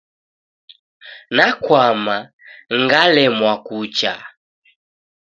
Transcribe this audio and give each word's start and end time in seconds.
Nakwama, 1.35 2.15
ngalemwa 2.81 3.53
kucha. 3.65 4.13